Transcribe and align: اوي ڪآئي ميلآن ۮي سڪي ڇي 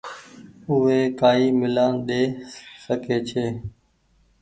اوي 0.69 0.99
ڪآئي 1.19 1.45
ميلآن 1.59 1.93
ۮي 2.05 2.21
سڪي 2.83 3.17
ڇي 3.27 3.45